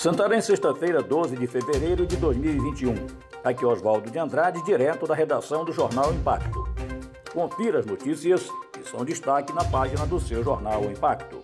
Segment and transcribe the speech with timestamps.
[0.00, 2.94] Santarém, sexta-feira, 12 de fevereiro de 2021.
[3.44, 6.66] Aqui Oswaldo de Andrade, direto da redação do Jornal Impacto.
[7.34, 11.42] Confira as notícias que são destaque na página do seu Jornal Impacto.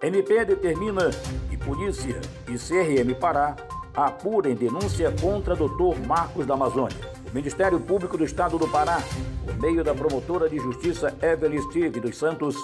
[0.00, 1.10] MP determina
[1.50, 3.56] que polícia e CRM Pará
[3.96, 6.06] apurem denúncia contra Dr.
[6.06, 7.00] Marcos da Amazônia.
[7.28, 9.02] O Ministério Público do Estado do Pará,
[9.44, 12.54] por meio da promotora de justiça Evelyn Steve dos Santos,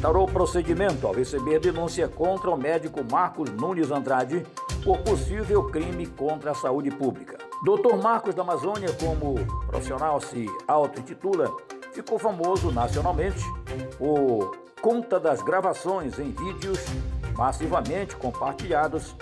[0.00, 4.46] instaurou procedimento ao receber denúncia contra o médico Marcos Nunes Andrade
[4.82, 7.36] por possível crime contra a saúde pública.
[7.62, 8.02] Dr.
[8.02, 9.34] Marcos da Amazônia, como
[9.66, 11.54] profissional se auto-intitula,
[11.92, 13.44] ficou famoso nacionalmente
[13.98, 16.78] por conta das gravações em vídeos
[17.36, 19.14] massivamente compartilhados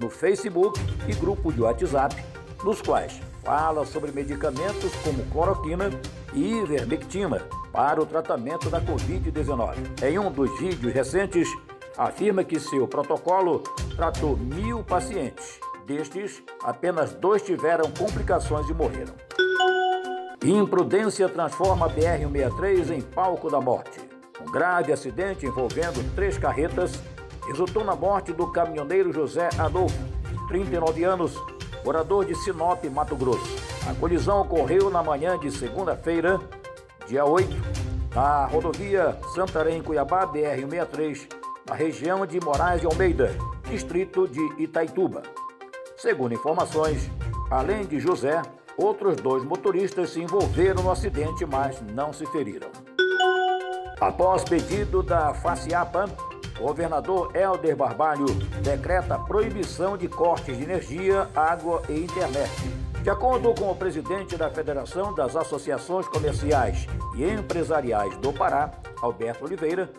[0.00, 2.16] no Facebook e grupo de WhatsApp,
[2.64, 5.90] nos quais fala sobre medicamentos como cloroquina
[6.32, 10.02] e ivermectina para o tratamento da Covid-19.
[10.02, 11.48] Em um dos vídeos recentes,
[11.96, 13.62] afirma que seu protocolo
[13.96, 15.58] tratou mil pacientes.
[15.86, 19.14] Destes, apenas dois tiveram complicações e morreram.
[20.44, 24.00] Imprudência transforma a BR-163 em palco da morte.
[24.40, 26.92] Um grave acidente envolvendo três carretas
[27.46, 29.98] resultou na morte do caminhoneiro José Adolfo,
[30.48, 31.34] 39 anos,
[31.84, 33.56] morador de Sinop, Mato Grosso.
[33.88, 36.40] A colisão ocorreu na manhã de segunda-feira,
[37.12, 37.46] dia 8,
[38.14, 41.28] na rodovia Santarém-Cuiabá, BR-163,
[41.68, 43.36] na região de Moraes de Almeida,
[43.68, 45.22] distrito de Itaituba.
[45.94, 47.10] Segundo informações,
[47.50, 48.40] além de José,
[48.78, 52.70] outros dois motoristas se envolveram no acidente, mas não se feriram.
[54.00, 56.06] Após pedido da FACIAPA,
[56.58, 58.24] o governador Helder Barbalho
[58.62, 62.81] decreta proibição de cortes de energia, água e internet.
[63.02, 66.86] De acordo com o presidente da Federação das Associações Comerciais
[67.16, 68.70] e Empresariais do Pará,
[69.02, 69.90] Alberto Oliveira,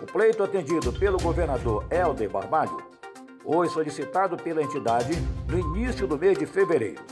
[0.00, 2.78] o pleito atendido pelo governador Helder Barbalho
[3.42, 5.14] foi solicitado pela entidade
[5.48, 7.02] no início do mês de fevereiro.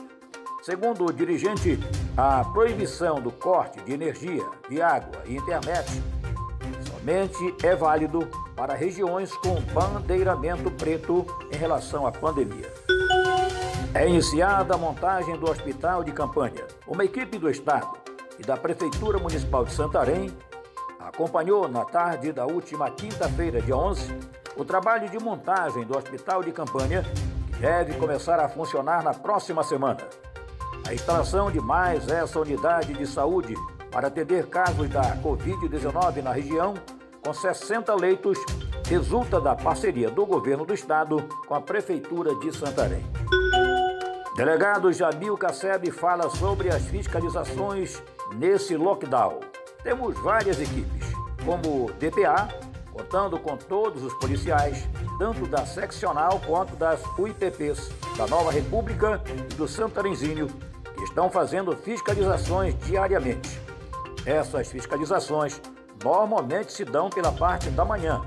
[0.62, 1.76] Segundo o dirigente,
[2.16, 5.90] a proibição do corte de energia, de água e internet
[6.88, 12.70] somente é válido para regiões com bandeiramento preto em relação à pandemia.
[13.94, 16.66] É iniciada a montagem do hospital de campanha.
[16.86, 17.90] Uma equipe do Estado
[18.38, 20.34] e da Prefeitura Municipal de Santarém
[20.98, 24.18] acompanhou na tarde da última quinta-feira, dia 11,
[24.56, 27.04] o trabalho de montagem do hospital de campanha,
[27.52, 30.00] que deve começar a funcionar na próxima semana.
[30.88, 33.54] A instalação de mais essa unidade de saúde
[33.90, 36.72] para atender casos da Covid-19 na região,
[37.22, 38.38] com 60 leitos,
[38.88, 43.04] resulta da parceria do governo do estado com a Prefeitura de Santarém.
[44.44, 48.02] Delegado Jamil Casseb fala sobre as fiscalizações
[48.34, 49.38] nesse lockdown.
[49.84, 51.12] Temos várias equipes,
[51.44, 52.48] como DPA,
[52.92, 54.84] contando com todos os policiais,
[55.16, 60.48] tanto da seccional quanto das UIPPs da Nova República e do Santarenzinho,
[60.96, 63.60] que estão fazendo fiscalizações diariamente.
[64.26, 65.62] Essas fiscalizações
[66.02, 68.20] normalmente se dão pela parte da manhã,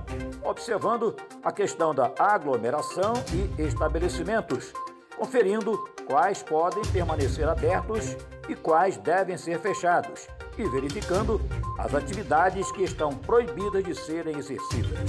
[0.45, 3.15] observando a questão da aglomeração
[3.57, 4.71] e estabelecimentos,
[5.17, 8.15] conferindo quais podem permanecer abertos
[8.47, 10.27] e quais devem ser fechados,
[10.57, 11.41] e verificando
[11.79, 14.99] as atividades que estão proibidas de serem exercidas.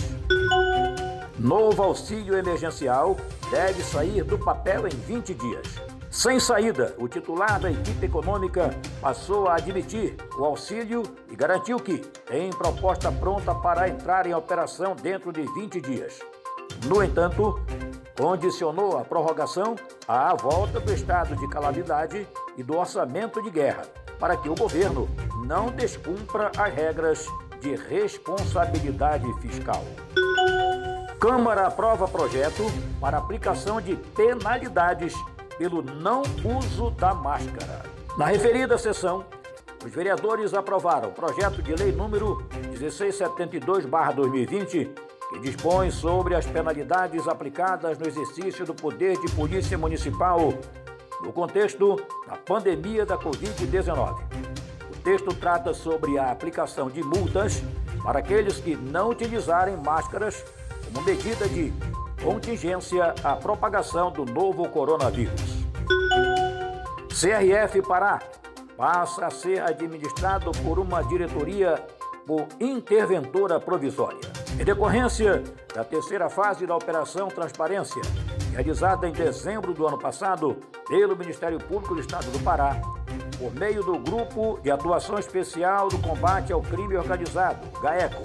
[1.38, 3.16] Novo auxílio emergencial
[3.50, 5.66] deve sair do papel em 20 dias.
[6.10, 8.70] Sem saída, o titular da equipe econômica
[9.02, 14.96] passou a admitir o auxílio e garantiu que tem proposta pronta para entrar em operação
[14.96, 16.18] dentro de 20 dias.
[16.86, 17.60] No entanto,
[18.16, 19.76] condicionou a prorrogação
[20.08, 23.82] à volta do estado de calamidade e do orçamento de guerra,
[24.18, 25.08] para que o governo
[25.44, 27.26] não descumpra as regras
[27.60, 29.84] de responsabilidade fiscal.
[31.18, 32.62] Câmara aprova projeto
[33.00, 35.12] para aplicação de penalidades
[35.58, 36.22] pelo não
[36.58, 37.82] uso da máscara.
[38.16, 39.24] Na referida sessão,
[39.84, 44.88] os vereadores aprovaram o projeto de lei número 1672/2020,
[45.28, 50.52] que dispõe sobre as penalidades aplicadas no exercício do poder de polícia municipal
[51.20, 51.96] no contexto
[52.26, 54.16] da pandemia da Covid-19.
[54.90, 57.62] O texto trata sobre a aplicação de multas
[58.02, 60.44] para aqueles que não utilizarem máscaras
[60.84, 61.72] como medida de
[62.22, 65.66] contingência à propagação do novo coronavírus.
[67.08, 68.20] CRF Pará
[68.76, 71.82] passa a ser administrado por uma diretoria
[72.26, 74.35] por interventora provisória.
[74.58, 75.42] Em decorrência
[75.74, 78.00] da terceira fase da Operação Transparência,
[78.52, 80.56] realizada em dezembro do ano passado
[80.88, 82.80] pelo Ministério Público do Estado do Pará,
[83.38, 88.22] por meio do Grupo de Atuação Especial do Combate ao Crime Organizado, GAECO,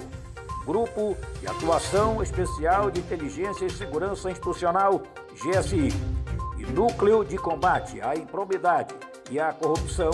[0.64, 5.02] Grupo de Atuação Especial de Inteligência e Segurança Institucional
[5.34, 5.90] GSI,
[6.56, 8.94] e Núcleo de Combate à Improbidade
[9.30, 10.12] e à Corrupção,